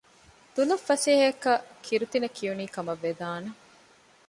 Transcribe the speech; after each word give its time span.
ދުލަށް 0.53 0.85
ފަސޭހައަކަށް 0.87 1.65
ކިރުތިނަ 1.85 2.27
ކިޔުނީ 2.35 2.65
ކަމަށް 2.75 3.01
ވެދާނެ 3.05 3.49